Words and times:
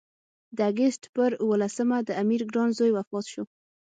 د 0.57 0.59
اګست 0.71 1.01
پر 1.15 1.31
اووه 1.41 1.55
لسمه 1.63 1.97
د 2.03 2.09
امیر 2.21 2.41
ګران 2.53 2.69
زوی 2.77 2.91
وفات 2.97 3.25
شو. 3.33 3.43